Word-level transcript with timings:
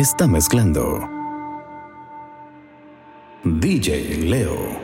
Está 0.00 0.26
mezclando 0.26 1.06
DJ 3.44 4.16
Leo. 4.30 4.80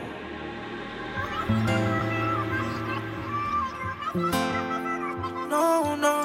No, 5.49 5.97
no, 5.97 6.21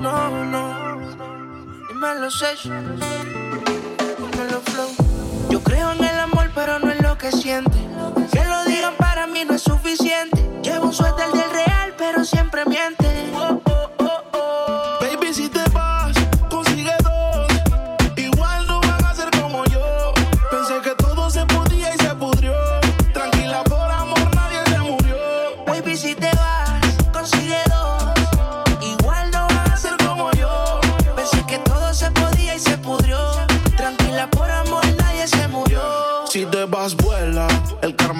no, 0.00 0.44
no. 0.46 0.98
Dímelo, 1.86 2.28
Sesh. 2.28 2.64
Dímelo, 2.64 4.60
Flow. 4.62 4.88
Yo 5.50 5.62
creo 5.62 5.92
en 5.92 6.02
el 6.02 6.18
amor, 6.18 6.50
pero 6.56 6.80
no 6.80 6.90
en 6.90 7.04
lo 7.04 7.16
que 7.16 7.30
siente. 7.30 7.78
Que 8.32 8.44
lo 8.44 8.64
digan 8.64 8.94
para 8.98 9.28
mí 9.28 9.44
no 9.44 9.54
es 9.54 9.62
suficiente. 9.62 10.44
Llevo 10.60 10.86
un 10.86 10.92
suéter 10.92 11.30
del 11.30 11.50
real, 11.52 11.94
pero 11.96 12.24
siempre 12.24 12.64
miente. 12.66 13.03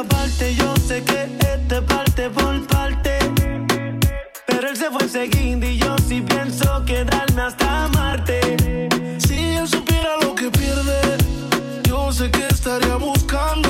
Atrévete 0.00 0.44
a 0.44 0.48
escaparte. 0.48 0.54
Yo 0.54 0.74
sé 0.76 1.02
que 1.04 1.28
este 1.40 1.82
parte 1.82 2.30
por 2.30 2.66
parte. 2.66 3.18
Pero 4.46 4.68
él 4.68 4.76
se 4.76 4.90
fue 4.90 5.08
seguindo 5.08 5.66
y 5.66 5.78
yo 5.78 5.96
sí 6.08 6.22
pienso 6.22 6.84
quedarme 6.84 7.42
hasta 7.42 7.88
Marte. 7.88 8.40
Si 9.18 9.56
él 9.56 9.68
supiera 9.68 10.16
lo 10.22 10.34
que 10.34 10.50
pierde, 10.50 11.18
yo 11.88 12.12
sé 12.12 12.30
que 12.30 12.46
estaría 12.48 12.96
buscándote. 12.96 13.69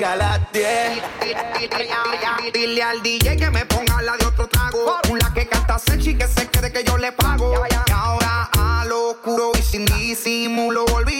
siga 0.00 0.12
a 0.12 0.16
las 0.16 0.52
10. 0.52 1.02
Dile 2.54 2.82
al 2.82 3.02
DJ 3.02 3.36
que 3.36 3.50
me 3.50 3.66
ponga 3.66 4.00
la 4.02 4.16
de 4.16 4.24
otro 4.24 4.48
trago. 4.48 4.96
Una 5.10 5.32
que 5.34 5.46
canta 5.46 5.78
sexy 5.78 6.16
que 6.16 6.26
se 6.26 6.48
quede 6.48 6.72
que 6.72 6.82
yo 6.84 6.96
le 6.96 7.12
pago. 7.12 7.52
Y 7.70 7.74
ahora 7.92 8.48
a 8.58 8.86
lo 8.86 9.10
oscuro 9.10 9.52
y 9.58 9.62
sin 9.62 9.84
disimulo, 9.84 10.86
olvidando 10.86 11.19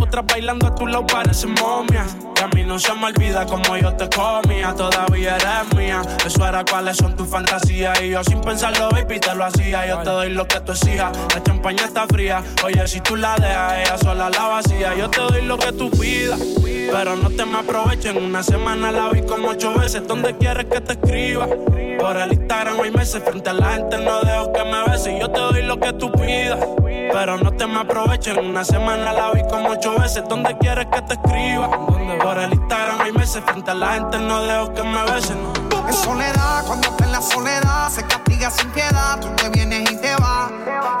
otras 0.11 0.25
bailando 0.25 0.67
a 0.67 0.75
tu 0.75 0.85
lado 0.87 1.07
parecen 1.07 1.53
momias. 1.53 2.17
Y 2.35 2.43
a 2.43 2.47
mí 2.49 2.63
no 2.65 2.77
se 2.77 2.93
me 2.95 3.05
olvida 3.05 3.45
como 3.45 3.77
yo 3.77 3.95
te 3.95 4.09
comía. 4.09 4.73
Todavía 4.75 5.37
eres 5.37 5.73
mía. 5.77 6.01
Eso 6.25 6.45
era 6.45 6.65
cuáles 6.65 6.97
son 6.97 7.15
tus 7.15 7.29
fantasías. 7.29 8.01
Y 8.01 8.09
yo 8.09 8.21
sin 8.25 8.41
pensarlo, 8.41 8.89
baby, 8.89 9.21
te 9.21 9.33
lo 9.33 9.45
hacía. 9.45 9.87
Yo 9.87 9.99
te 9.99 10.09
doy 10.09 10.29
lo 10.31 10.45
que 10.45 10.59
tú 10.59 10.73
exijas. 10.73 11.17
La 11.33 11.41
champaña 11.41 11.85
está 11.85 12.07
fría. 12.07 12.43
Oye, 12.65 12.85
si 12.87 12.99
tú 12.99 13.15
la 13.15 13.35
dejas, 13.37 13.73
ella 13.79 13.97
sola 13.99 14.29
la 14.29 14.47
vacía. 14.47 14.93
Yo 14.95 15.09
te 15.09 15.21
doy 15.21 15.43
lo 15.43 15.57
que 15.57 15.71
tú 15.71 15.89
pidas. 15.91 16.41
Pero 16.61 17.15
no 17.15 17.29
te 17.29 17.45
me 17.45 17.59
aprovechen. 17.59 18.17
Una 18.17 18.43
semana 18.43 18.91
la 18.91 19.09
vi 19.09 19.21
como 19.21 19.49
ocho 19.49 19.73
veces. 19.75 20.05
¿Dónde 20.05 20.35
quieres 20.37 20.65
que 20.65 20.81
te 20.81 20.93
escriba? 20.93 21.47
Por 21.99 22.17
el 22.17 22.33
Instagram 22.33 22.79
hay 22.81 22.91
meses. 22.91 23.23
Frente 23.23 23.49
a 23.49 23.53
la 23.53 23.71
gente 23.73 23.97
no 23.97 24.21
dejo 24.21 24.53
que 24.53 24.63
me 24.63 24.83
beses. 24.89 25.19
Yo 25.19 25.29
te 25.29 25.39
doy 25.39 25.61
lo 25.63 25.79
que 25.79 25.93
tú 25.93 26.11
pidas. 26.11 26.59
Pero 27.13 27.37
no 27.37 27.51
te 27.51 27.67
me 27.67 27.79
aprovechen. 27.79 28.39
Una 28.39 28.63
semana 28.63 29.13
la 29.13 29.31
vi 29.31 29.41
como 29.49 29.69
ocho 29.69 29.97
veces. 29.97 30.23
¿Dónde 30.27 30.57
quieres 30.57 30.87
que 30.91 31.01
te 31.01 31.13
escriba? 31.13 31.69
Por 32.21 32.37
el 32.37 32.53
Instagram 32.53 33.01
hay 33.01 33.11
meses. 33.11 33.43
Frente 33.45 33.71
a 33.71 33.73
la 33.73 33.93
gente 33.93 34.19
no 34.19 34.41
dejo 34.43 34.73
que 34.73 34.83
me 34.83 35.03
besen. 35.11 35.37
Es 35.89 35.95
soledad, 35.97 36.63
cuando 36.65 36.87
está 36.87 37.05
en 37.05 37.11
la 37.11 37.21
soledad, 37.21 37.89
se 37.89 38.05
castiga 38.05 38.49
sin 38.49 38.69
piedad. 38.69 39.19
Tú 39.19 39.27
te 39.35 39.49
vienes 39.49 39.91
y 39.91 39.97
te 39.97 40.15
vas. 40.15 40.51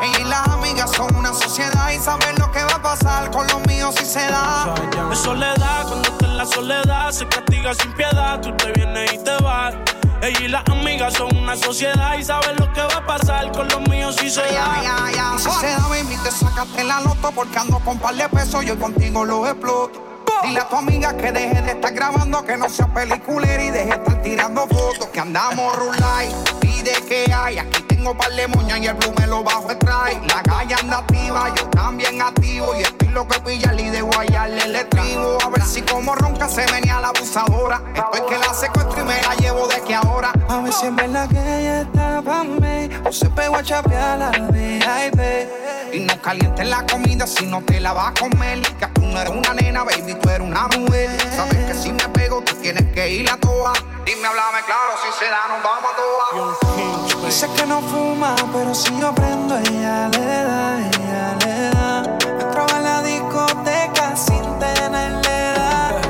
Ella 0.01 0.19
y 0.19 0.23
las 0.25 0.47
amigas 0.49 0.91
son 0.91 1.15
una 1.15 1.33
sociedad 1.33 1.91
y 1.91 1.97
saben 1.97 2.35
lo 2.37 2.51
que 2.51 2.63
va 2.63 2.75
a 2.75 2.81
pasar 2.81 3.31
con 3.31 3.47
los 3.47 3.65
míos 3.67 3.95
si 3.95 4.05
se 4.05 4.27
da. 4.27 4.73
Es 5.11 5.19
soledad, 5.19 5.83
cuando 5.87 6.09
está 6.09 6.25
en 6.25 6.37
la 6.37 6.45
soledad, 6.45 7.11
se 7.11 7.27
castiga 7.27 7.73
sin 7.73 7.93
piedad. 7.93 8.41
Tú 8.41 8.51
te 8.57 8.71
vienes 8.73 9.13
y 9.13 9.23
te 9.23 9.37
vas. 9.43 9.75
Ella 10.21 10.39
y 10.39 10.47
las 10.49 10.63
amigas 10.69 11.15
son 11.15 11.35
una 11.35 11.55
sociedad 11.55 12.15
y 12.15 12.23
saben 12.23 12.55
lo 12.57 12.71
que 12.73 12.81
va 12.81 12.97
a 12.97 13.05
pasar 13.07 13.51
con 13.51 13.67
los 13.67 13.81
míos 13.89 14.15
si 14.19 14.29
se 14.29 14.41
da. 14.41 15.09
Y 15.35 15.39
si 15.39 15.49
se 15.49 15.67
da, 15.67 15.87
baby, 15.89 16.15
te 16.23 16.29
sacaste 16.29 16.83
la 16.83 17.01
loto 17.01 17.31
porque 17.31 17.57
ando 17.57 17.79
con 17.79 17.97
par 17.97 18.13
de 18.13 18.29
pesos, 18.29 18.63
yo 18.63 18.79
contigo 18.79 19.25
lo 19.25 19.47
exploto. 19.47 19.99
Dile 20.43 20.59
a 20.59 20.69
tu 20.69 20.75
amiga 20.75 21.17
que 21.17 21.31
deje 21.31 21.61
de 21.63 21.71
estar 21.71 21.93
grabando, 21.93 22.43
que 22.43 22.55
no 22.55 22.69
sea 22.69 22.87
peliculera 22.87 23.63
y 23.63 23.71
deje 23.71 23.85
de 23.85 23.95
estar 23.95 24.21
tirando 24.21 24.67
fotos. 24.67 25.07
Que 25.07 25.19
andamos 25.19 25.75
rulay, 25.75 26.29
pide 26.59 26.93
que 27.07 27.31
hay. 27.33 27.57
Aquí 27.57 27.81
tengo 28.01 28.17
par 28.17 28.31
de 28.31 28.47
moñas 28.47 28.79
y 28.79 28.87
el 28.87 28.95
blue 28.95 29.13
me 29.19 29.27
lo 29.27 29.43
bajo 29.43 29.77
trae. 29.77 30.19
La 30.27 30.41
calle 30.41 30.73
anda 30.73 30.97
activa, 30.97 31.53
yo 31.55 31.67
también 31.67 32.19
activo. 32.19 32.73
Y 32.75 32.81
estoy 32.81 33.09
lo 33.09 33.27
que 33.27 33.39
pilla 33.41 33.73
y 33.77 33.89
de 33.91 34.01
guayarle 34.01 34.63
el 34.63 34.75
estribo. 34.75 35.37
A 35.45 35.49
ver 35.49 35.61
si 35.61 35.83
como 35.83 36.15
ronca 36.15 36.49
se 36.49 36.65
venía 36.71 36.99
la 36.99 37.09
abusadora. 37.09 37.79
Estoy 37.93 38.21
que 38.27 38.37
la 38.39 38.53
secuestro 38.55 39.01
y 39.01 39.05
me 39.05 39.21
la 39.21 39.35
llevo 39.35 39.67
de 39.67 39.81
que 39.81 39.93
ahora. 39.93 40.31
A 40.49 40.61
ver 40.61 40.73
si 40.73 40.87
en 40.87 40.95
verdad 40.95 41.29
que 41.29 41.37
ella 41.37 41.81
está 41.81 42.21
pa' 42.21 42.43
mí 42.43 42.89
O 43.05 43.11
se 43.11 43.29
pegó 43.29 43.55
a 43.55 43.63
chapear 43.63 44.19
la 44.19 44.31
VIP 44.31 45.93
Y 45.93 45.99
no 46.01 46.21
calientes 46.21 46.67
la 46.67 46.85
comida 46.85 47.25
si 47.27 47.45
no 47.45 47.61
te 47.61 47.79
la 47.79 47.93
vas 47.93 48.09
a 48.09 48.13
comer. 48.19 48.61
Que 48.79 48.87
tú 48.87 49.01
no 49.01 49.21
eres 49.21 49.31
una 49.31 49.53
nena, 49.53 49.83
baby, 49.83 50.15
tú 50.15 50.27
eres 50.27 50.47
una 50.47 50.67
mujer. 50.69 51.09
Sabes 51.35 51.65
que 51.67 51.73
si 51.75 51.91
me 51.91 52.07
tú 52.39 52.55
tienes 52.61 52.85
que 52.93 53.09
ir 53.09 53.29
a 53.29 53.37
toa. 53.37 53.73
Dime, 54.05 54.27
háblame 54.27 54.59
claro, 54.65 54.93
si 55.03 55.19
se 55.19 55.29
da, 55.29 55.47
nos 55.49 55.61
vamos 55.61 55.91
a 55.91 55.95
toa. 55.97 57.25
Dice 57.25 57.47
que 57.55 57.65
no 57.65 57.81
fuma, 57.81 58.35
pero 58.53 58.73
si 58.73 58.97
yo 58.99 59.13
prendo 59.13 59.57
ella 59.57 60.09
le 60.09 60.19
da, 60.19 60.79
ella 60.79 61.37
le 61.45 61.69
da 61.69 62.03
Entraba 62.39 62.77
en 62.77 62.83
la 62.83 63.01
discoteca 63.03 64.15
sin 64.15 64.59
tenerle 64.59 65.51
edad 65.51 66.01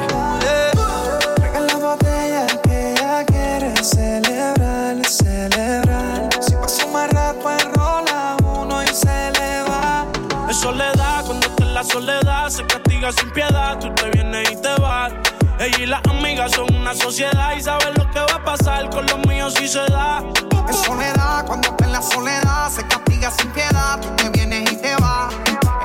Traigan 1.35 1.67
la 1.67 1.75
botella 1.75 2.47
que 2.63 2.91
ella 2.93 3.25
quiere 3.25 3.75
celebrar, 3.83 5.05
celebrar 5.05 6.29
Si 6.39 6.55
pasa 6.55 6.85
un 6.85 6.93
mal 6.93 7.09
rato 7.09 7.51
enrola 7.51 8.37
uno 8.43 8.81
y 8.83 8.87
se 8.87 9.31
le 9.31 9.63
va 9.69 10.07
Es 10.49 10.57
soledad, 10.57 11.25
cuando 11.25 11.47
está 11.47 11.63
en 11.63 11.73
la 11.73 11.83
soledad, 11.83 12.49
se 12.49 12.65
castiga 12.65 13.11
sin 13.11 13.31
piedad. 13.31 13.77
Tú 13.79 13.93
te 13.93 14.09
vienes 14.09 14.51
y 14.51 14.55
te 14.55 14.73
vas. 14.81 15.13
Ella 15.61 15.77
y 15.77 15.85
las 15.85 16.01
amigas 16.09 16.53
son 16.53 16.73
una 16.73 16.95
sociedad 16.95 17.55
y 17.55 17.61
saben 17.61 17.93
lo 17.93 18.09
que 18.09 18.19
va 18.19 18.33
a 18.33 18.43
pasar 18.43 18.89
con 18.89 19.05
los 19.05 19.19
míos 19.27 19.53
si 19.55 19.67
se 19.67 19.85
da. 19.91 20.23
Es 20.67 20.75
soledad, 20.77 21.45
cuando 21.45 21.69
está 21.69 21.85
en 21.85 21.91
la 21.91 22.01
soledad, 22.01 22.71
se 22.71 22.81
castiga 22.87 23.29
sin 23.29 23.51
piedad. 23.51 23.99
Tú 24.01 24.07
te 24.15 24.29
vienes 24.31 24.71
y 24.71 24.75
te 24.77 24.95
vas. 24.95 25.31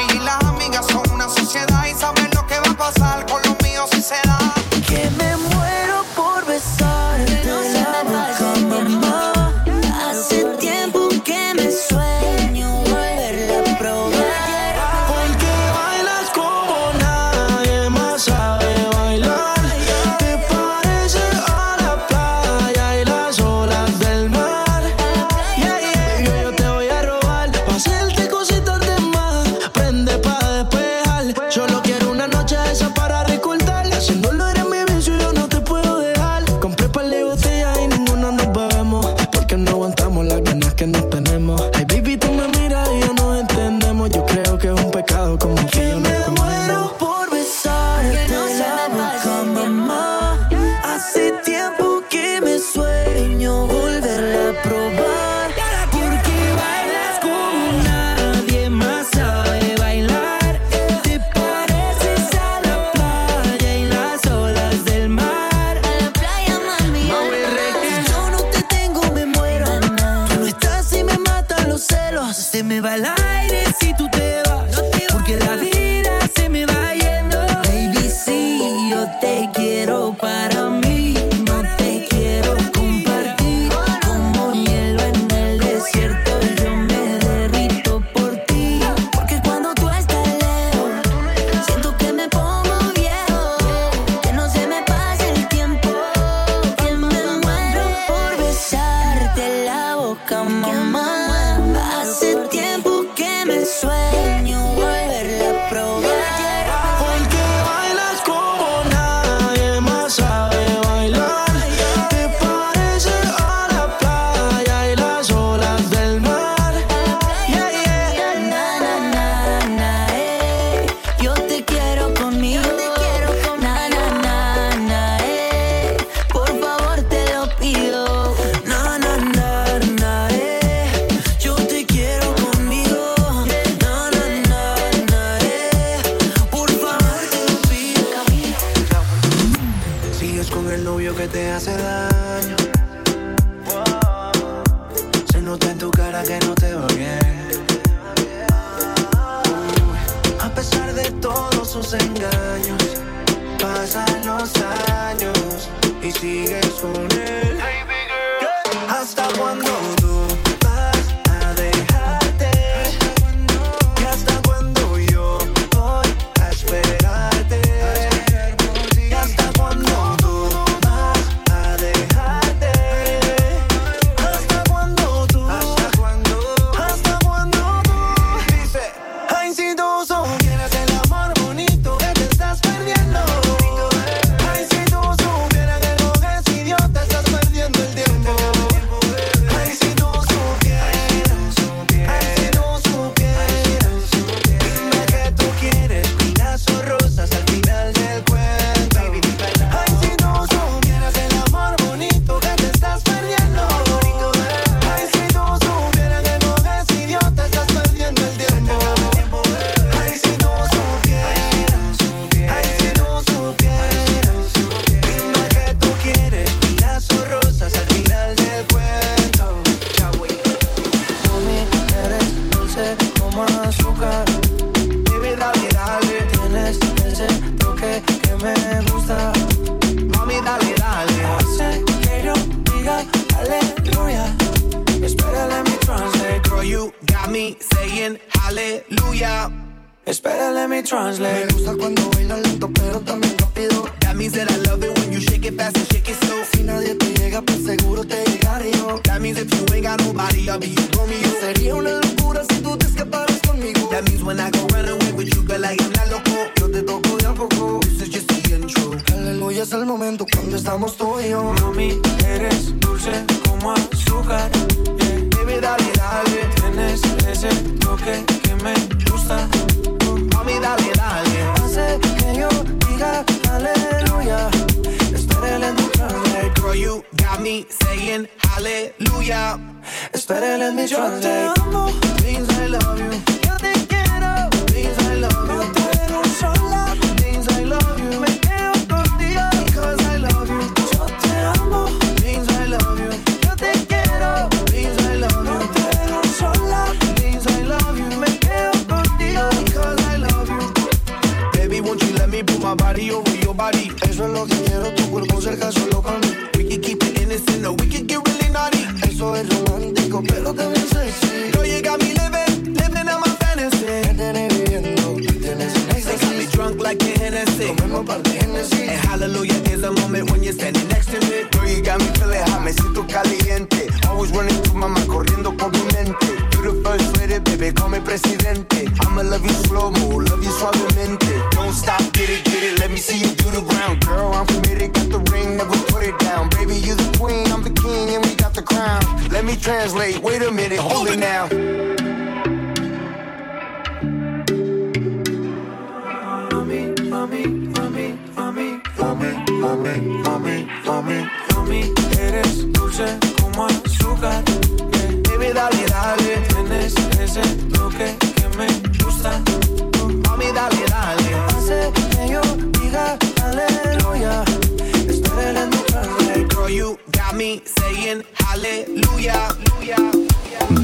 Ella 0.00 0.14
y 0.14 0.18
las 0.20 0.42
amigas 0.44 0.86
son 0.86 1.02
una 1.10 1.28
sociedad 1.28 1.84
y 1.84 1.92
saben 1.92 2.30
lo 2.34 2.46
que 2.46 2.58
va 2.58 2.70
a 2.70 2.90
pasar 2.90 3.26
con 3.26 3.42
los 3.42 3.62
míos 3.62 3.90
si 3.92 4.00
se 4.00 4.16
da. 4.24 4.55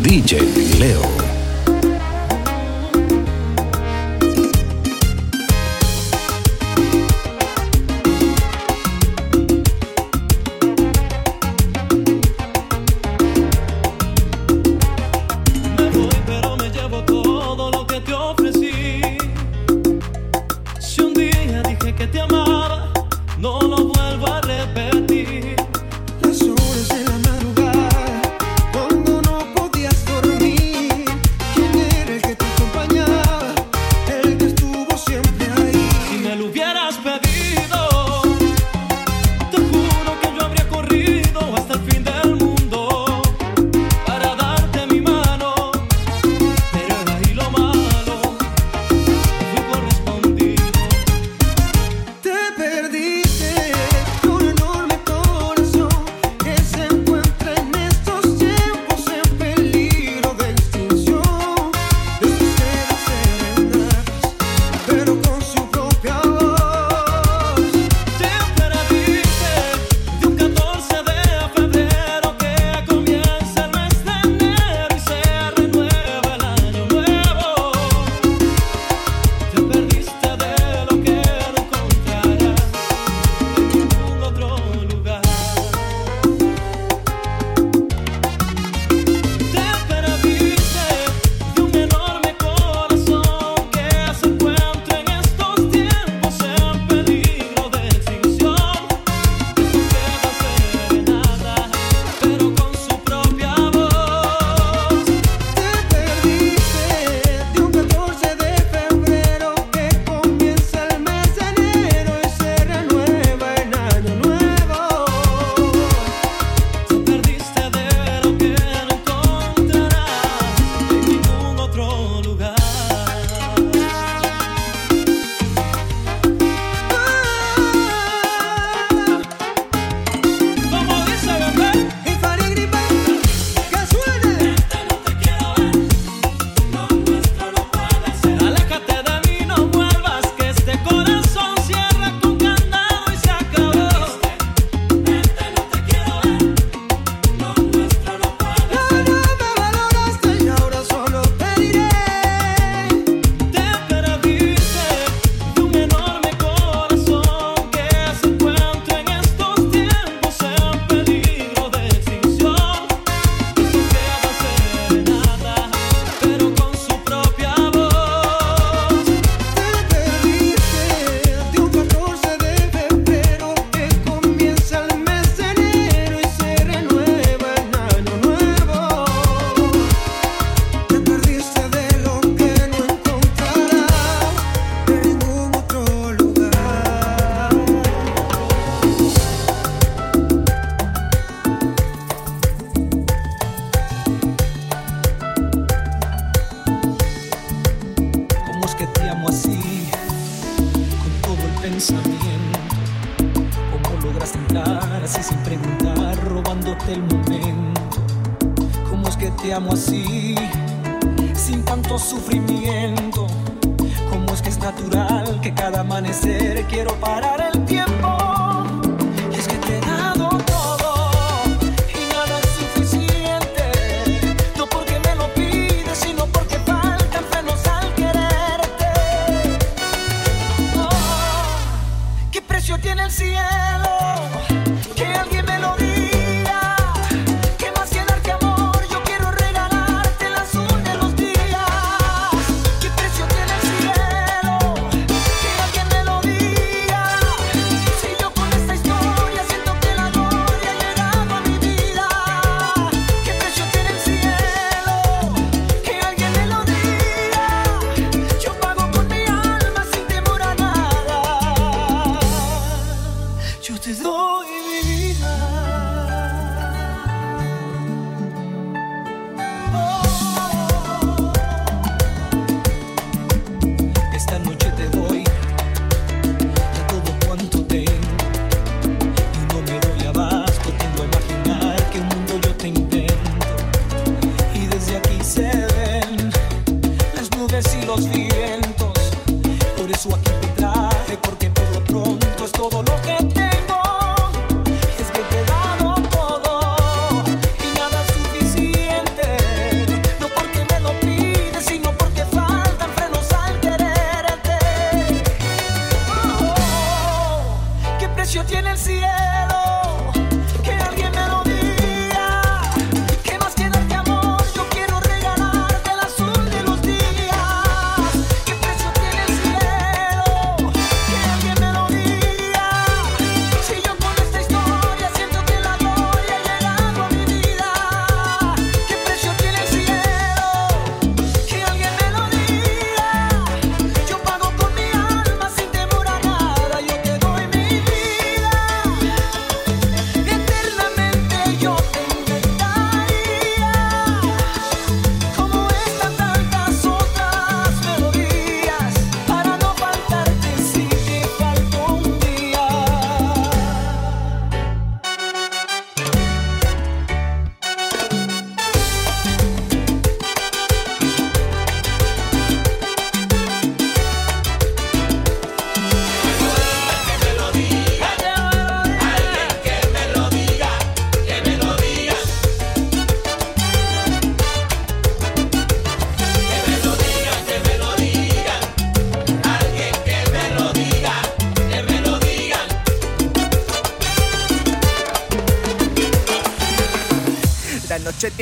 DJ 0.02 0.40
Leo. 0.78 1.41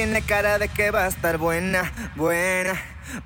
tiene 0.01 0.23
cara 0.23 0.59
de 0.59 0.69
que 0.69 0.91
va 0.91 1.05
a 1.05 1.09
estar 1.09 1.37
buena, 1.37 1.93
buena, 2.17 2.73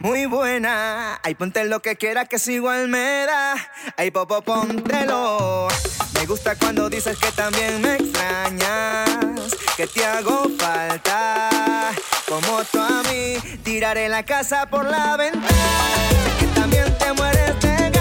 muy 0.01 0.27
buena. 0.27 1.21
Ay, 1.23 1.37
ponte 1.37 1.65
lo 1.67 1.81
que 1.81 1.95
quiera 1.95 2.25
que 2.25 2.35
es 2.35 2.49
igual 2.49 2.89
me 2.89 3.27
da. 3.27 3.55
Ay, 3.97 4.11
popo, 4.11 4.43
póntelo. 4.43 5.69
Me 6.15 6.27
gusta 6.27 6.57
cuando 6.57 6.91
dices 6.91 7.17
que 7.17 7.31
también 7.31 7.81
me 7.81 7.95
extrañas, 7.95 9.55
que 9.77 9.87
te 9.87 10.05
hago 10.05 10.49
falta. 10.59 11.93
Como 12.29 12.65
tú 12.65 12.81
a 12.81 13.05
mí, 13.05 13.37
tiraré 13.63 14.09
la 14.09 14.25
casa 14.25 14.67
por 14.69 14.85
la 14.85 15.17
ventana, 15.17 16.09
que 16.41 16.47
también 16.59 16.99
te 16.99 17.13
mueres 17.13 17.61
de 17.61 17.94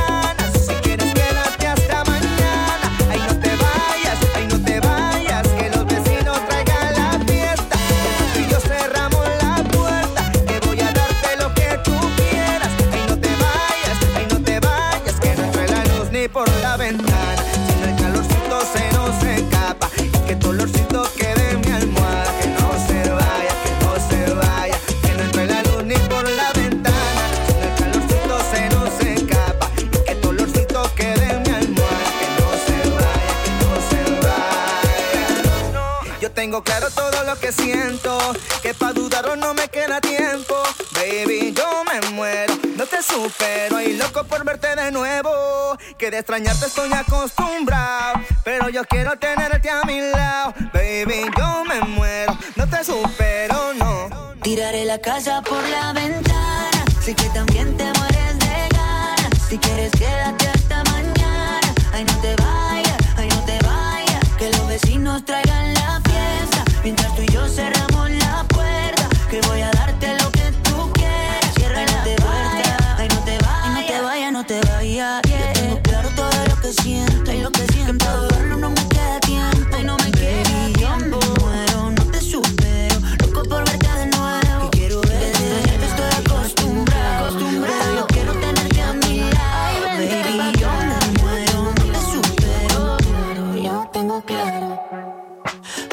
que 46.03 46.11
de 46.11 46.17
extrañarte 46.17 46.65
estoy 46.65 46.91
acostumbrado. 46.91 48.19
Pero 48.43 48.67
yo 48.67 48.83
quiero 48.83 49.17
tenerte 49.17 49.69
a 49.69 49.83
mi 49.85 50.01
lado. 50.01 50.53
Baby, 50.73 51.31
yo 51.37 51.63
me 51.63 51.79
muero, 51.79 52.37
no 52.57 52.67
te 52.67 52.83
supero, 52.83 53.73
no. 53.75 54.33
Tiraré 54.41 54.83
la 54.83 54.99
casa 54.99 55.41
por 55.41 55.63
la 55.69 55.93
ventana. 55.93 56.83
Sé 57.01 57.15
que 57.15 57.29
también 57.29 57.77
te 57.77 57.85
mueres 57.85 58.37
de 58.37 58.67
ganas. 58.75 59.47
Si 59.47 59.57
quieres, 59.57 59.91
quédate 59.93 60.52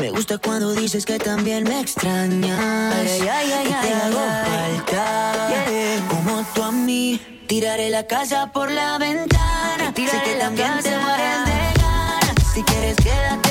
Me 0.01 0.11
gusta 0.11 0.39
cuando 0.39 0.73
dices 0.75 1.05
que 1.05 1.19
también 1.19 1.65
me 1.65 1.81
extrañas. 1.81 2.59
Ay, 2.61 3.29
ay, 3.29 3.53
ay, 3.53 3.69
y 3.69 3.87
te 3.87 3.95
hago 3.95 4.21
falta. 4.47 6.07
Como 6.09 6.45
tú 6.55 6.63
a 6.63 6.73
mí, 6.73 7.21
tiraré 7.49 7.91
la 7.91 8.07
casa 8.07 8.51
por 8.53 8.71
la 8.71 8.99
ventana. 8.99 9.93
Sé 9.95 10.23
que 10.25 10.35
también 10.39 10.71
te 10.83 10.97
mueres 10.97 11.45
de 11.45 11.81
ganas. 11.81 12.53
Si 12.55 12.63
quieres, 12.63 12.97
quédate. 12.97 13.50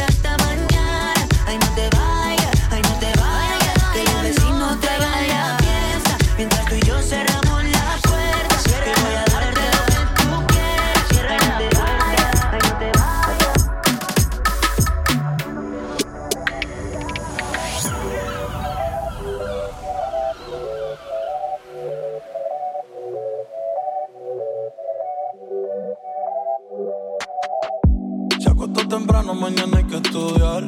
estudiar. 30.03 30.63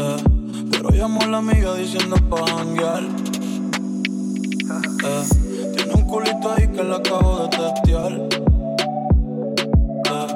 Eh, 0.00 0.22
pero 0.70 0.90
llamó 0.90 1.22
a 1.22 1.26
la 1.26 1.38
amiga 1.38 1.74
diciendo 1.74 2.16
pa' 2.28 2.46
janguear. 2.46 3.02
Eh, 5.04 5.24
tiene 5.76 5.92
un 5.94 6.02
culito 6.02 6.52
ahí 6.52 6.68
que 6.68 6.82
la 6.82 6.96
acabo 6.96 7.40
de 7.40 7.48
testear. 7.56 8.12
Eh, 10.12 10.26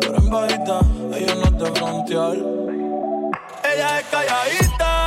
pero 0.00 0.16
en 0.16 0.30
bajita 0.30 0.80
ella 1.16 1.34
no 1.42 1.56
te 1.58 1.66
frontear. 1.78 2.36
Ella 3.72 4.00
es 4.00 4.06
calladita. 4.10 5.03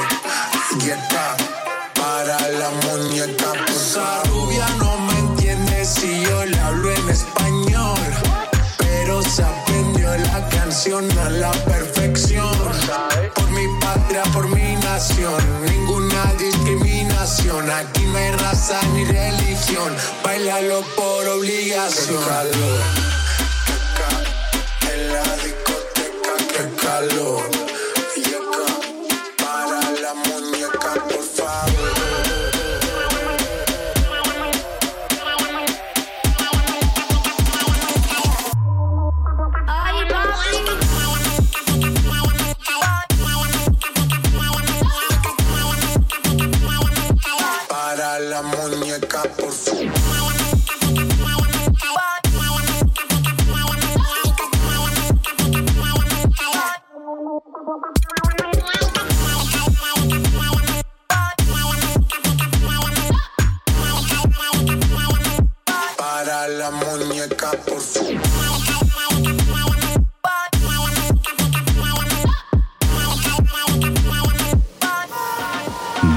Está 0.00 1.36
para 1.94 2.38
la 2.48 2.70
muñeca, 2.70 3.52
Esa 3.68 4.22
rubia 4.24 4.66
no 4.78 4.98
me 4.98 5.18
entiende 5.18 5.84
si 5.84 6.22
yo 6.22 6.44
le 6.44 6.58
hablo 6.60 6.92
en 6.92 7.08
español. 7.08 7.98
Pero 8.78 9.22
se 9.22 9.42
aprendió 9.42 10.16
la 10.16 10.48
canción 10.48 11.10
a 11.18 11.30
la 11.30 11.52
perfección. 11.52 12.52
Por 13.34 13.50
mi 13.50 13.66
patria, 13.80 14.22
por 14.32 14.48
mi 14.48 14.76
nación, 14.76 15.42
ninguna 15.70 16.32
discriminación. 16.38 17.70
Aquí 17.70 18.04
no 18.06 18.18
hay 18.18 18.30
raza 18.32 18.80
ni 18.94 19.04
religión. 19.04 19.94
Bailalo 20.22 20.82
por 20.96 21.26
obligación. 21.28 22.22
Qué 22.22 22.28
calor, 22.28 22.80
qué 23.66 23.76
ca- 23.98 24.92
en 24.94 25.12
la 25.12 25.36
discoteca, 25.36 26.32
qué 26.52 26.82
calor. 26.86 27.65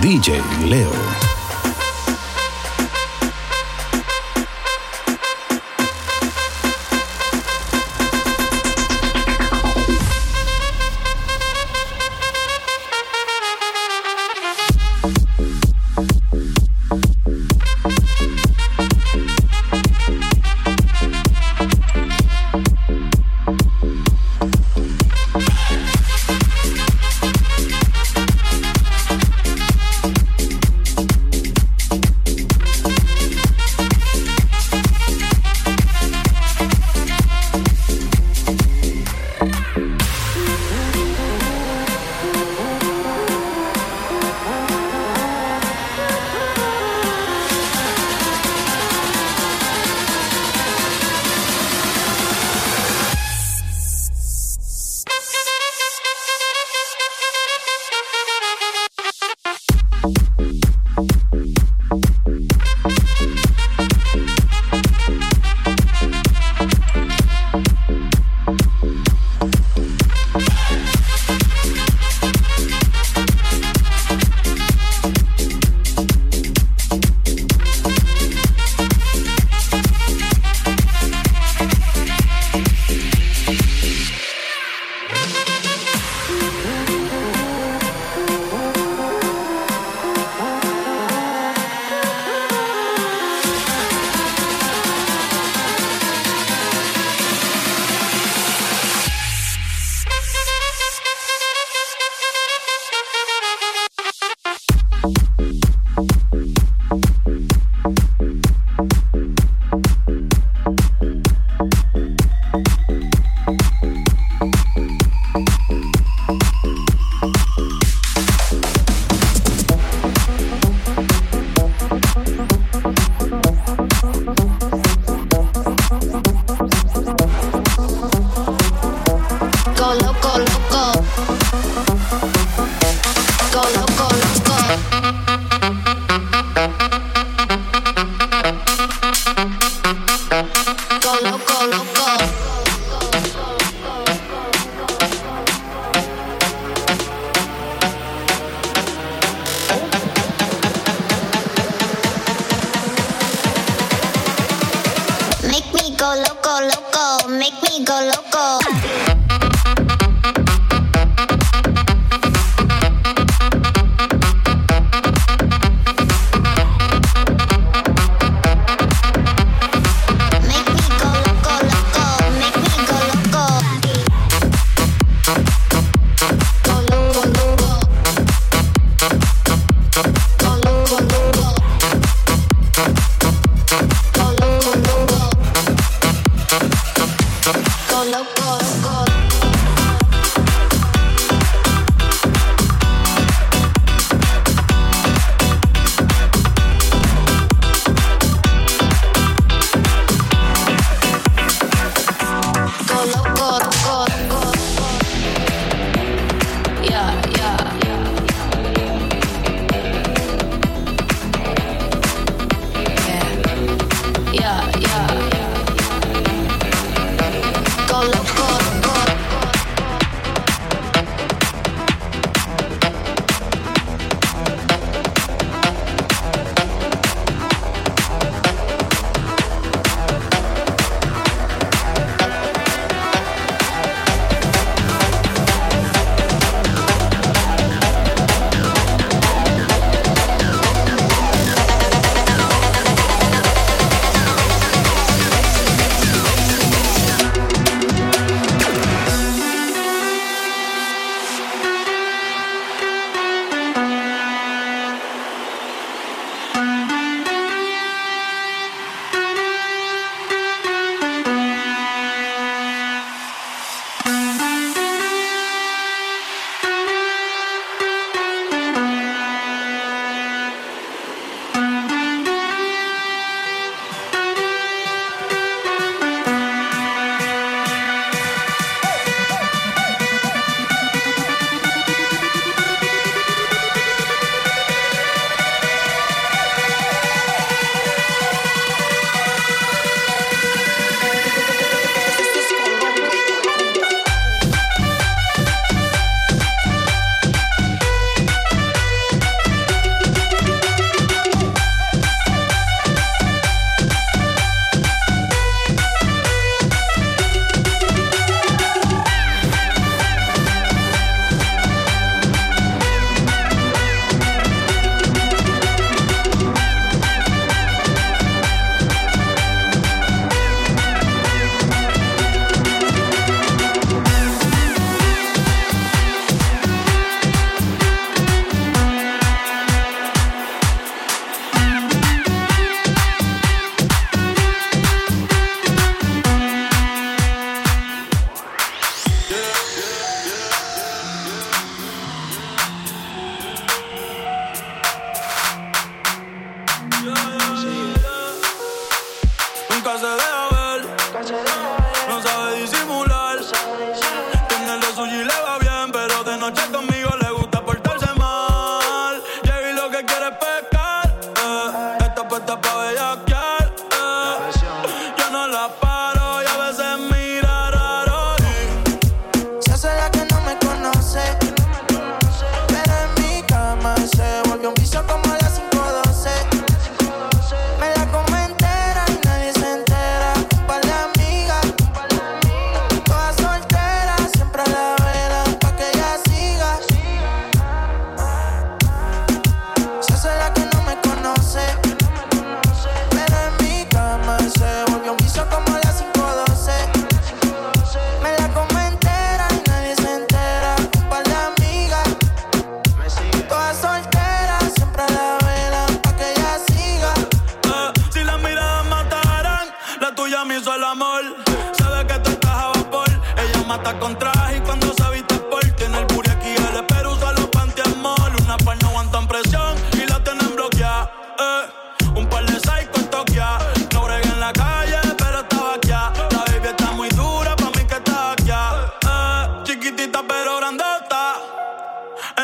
DJ 0.10 0.42
Leo. 0.66 1.09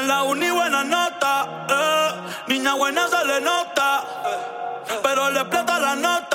La 0.07 0.21
uni 0.21 0.51
buena 0.51 0.83
nota. 0.83 1.65
Eh. 1.67 2.09
Niña 2.47 2.75
buena 2.75 3.07
se 3.07 3.25
le 3.25 3.41
nota. 3.41 4.03
Pero 5.01 5.31
le 5.31 5.39
explota 5.39 5.79
la 5.79 5.95
nota. 5.95 6.34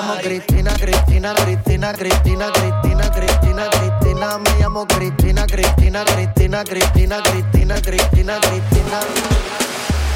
Llamo 0.00 0.14
Cristina, 0.20 0.72
Cristina, 0.72 1.32
Cristina, 1.34 1.92
Cristina, 1.92 2.50
Cristina, 2.50 3.10
Cristina, 3.10 3.68
Cristina. 3.68 4.38
Me 4.38 4.50
llamo 4.58 4.86
Cristina, 4.86 5.44
Cristina, 5.44 6.04
Cristina, 6.04 6.62
Cristina, 6.62 7.20
Cristina, 7.20 7.80
Cristina, 7.80 8.38
Cristina. 8.38 9.00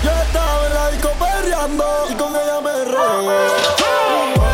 Yo 0.02 0.10
estaba 0.10 0.66
en 0.66 0.74
la 0.74 0.90
disco 0.90 1.10
perreando 1.18 1.84
y 2.10 2.14
con 2.14 2.34
ella 2.34 2.60
me 2.62 2.84
regué. 2.84 4.53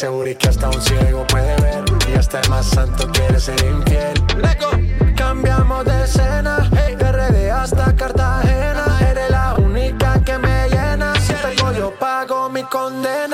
seguro 0.00 0.30
y 0.30 0.34
que 0.34 0.48
hasta 0.48 0.70
un 0.70 0.80
ciego 0.80 1.26
puede 1.26 1.54
ver. 1.60 1.84
Y 2.08 2.14
hasta 2.14 2.40
el 2.40 2.48
más 2.48 2.64
santo 2.64 3.06
quiere 3.12 3.38
ser 3.38 3.62
infiel. 3.62 4.14
Leco. 4.40 4.70
Cambiamos 5.14 5.84
de 5.84 6.04
escena, 6.04 6.70
hey. 6.72 6.96
de 6.96 7.12
RD 7.12 7.50
hasta 7.50 7.94
Cartagena. 7.94 8.98
Eres 9.10 9.30
la 9.30 9.56
única 9.56 10.22
que 10.24 10.38
me 10.38 10.70
llena. 10.70 11.14
Si 11.20 11.34
tengo 11.34 11.72
yo 11.72 11.90
pago 11.98 12.48
mi 12.48 12.62
condena. 12.62 13.29